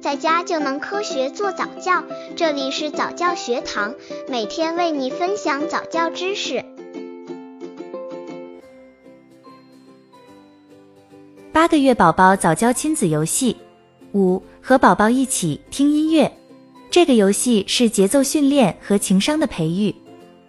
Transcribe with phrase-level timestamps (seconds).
[0.00, 2.02] 在家就能科学做早教。
[2.34, 3.94] 这里是早教学堂，
[4.28, 6.64] 每天为你分享早教知识。
[11.52, 13.54] 八个月宝宝早教亲子游戏
[14.12, 16.32] 五，和宝宝一起听音乐。
[16.90, 19.94] 这个游戏是节奏训练和情商的培育。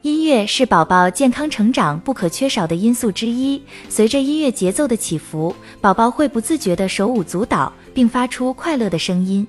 [0.02, 3.61] 音乐是宝宝健康成长不可缺少的因素之一。
[3.88, 9.47] 随着音乐节奏的起伏，宝宝会不自觉地手舞足蹈，并发出快乐的声音。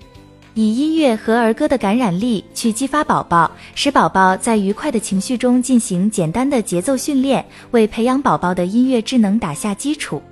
[0.52, 10.22] 以音乐和儿歌的感染力去激发宝宝，使宝宝在愉快的情绪中进行简单的节奏训练，为培养宝宝的音乐智能打下基础。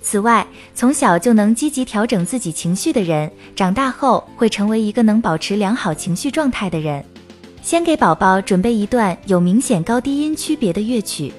[0.00, 7.04] 此外，从小就能积极调整自己情绪的人，长大后会成为一个能保持良好情绪状态的人。
[7.64, 11.32] 先给宝宝准备一段有明显高低音区别的乐曲，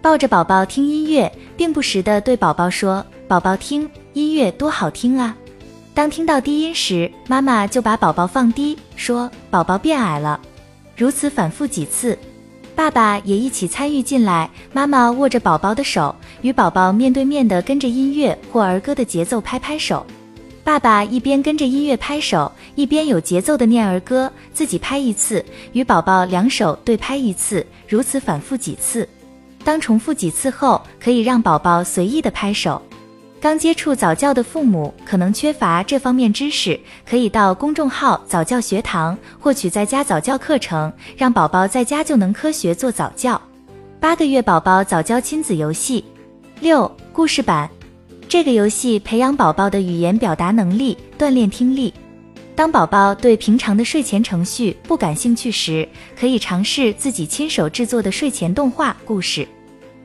[0.00, 5.36] 抱着宝宝听音乐，并不时地对宝宝说：“宝宝听音乐多好听啊！”
[5.92, 10.38] 当听到低音时，妈妈就把宝宝放低，说：“宝宝变矮了。”
[10.96, 12.16] 如此反复几次，
[12.76, 14.48] 爸爸也一起参与进来。
[14.72, 20.06] 妈妈握着宝宝的手，与宝宝面对面的跟着音乐或儿歌的节奏拍拍手。
[20.64, 29.06] 爸爸一边跟着音乐拍手，一边有节奏的念儿歌，自己拍一次，与宝宝两手对拍一次，如此反复几次。
[29.62, 32.80] 当重复几次后，可以让宝宝随意的拍手。
[33.38, 43.38] 刚接触早教的父母可能缺乏这方面知识，可以到公众号早教学堂获取在家早教课程，让宝宝在家就能科学做早教。
[44.00, 46.02] 八个月宝宝早教亲子游戏
[46.60, 47.68] 六故事版。
[48.28, 51.94] 这个游戏培养宝宝的语言表达能力，锻炼听力。
[52.56, 59.46] 当宝宝对平常的睡前程序不感兴趣时，可以尝试自己亲手制作的睡前动画故事。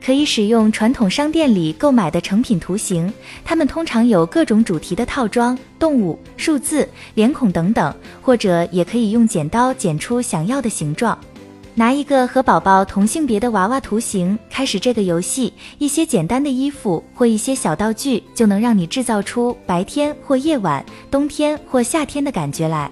[0.04, 3.12] 可以使用传统商店里购买的成品图形，
[3.44, 11.18] 它们通常有各种主题的套装、动物、数字、脸孔等等，或者也可以用剪刀剪出想要的形状。
[11.80, 22.90] 拿一个和宝宝同性别的娃娃图形开始这个游戏，一些简单的衣服或一些小道具就能让你制造出白天或夜晚、冬天或夏天的感觉来。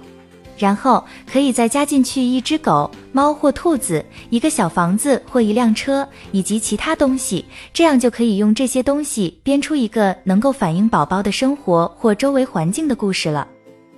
[0.57, 13.47] 然后可以再加进去一只狗、猫或兔子，一个小房子或一辆车，以及其他东西，这样就可以用这些东西编出一个能够反映宝宝的生活或周围环境的故事了。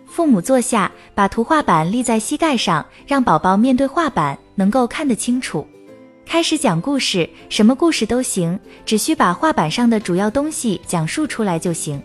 [0.05, 5.65] 父母坐下，把图画板立在膝盖上，让宝宝面对画板，能够看得清楚。
[6.23, 11.99] 开始讲故事，什么故事都行，只需把画板上的主要东西讲述出来就行。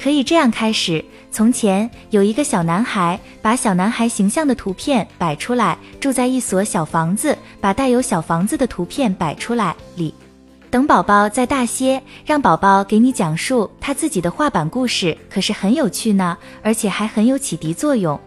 [0.00, 10.14] 可以这样开始：从前有一个小男孩，把小男孩形象的图片摆出来，住在一所小房子，把带有小房子的图片摆出来里。
[10.70, 18.18] 等宝宝再大些，让宝宝给你讲述他自己的画板故事，可是很有趣呢，而且还很有启迪作用。